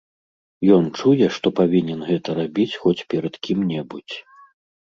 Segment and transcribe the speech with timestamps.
[0.77, 4.17] Ён чуе, што павінен гэта рабіць хоць перад кім-небудзь.